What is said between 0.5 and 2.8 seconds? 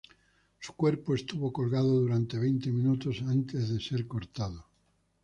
Su cuerpo estuvo colgado durante veinte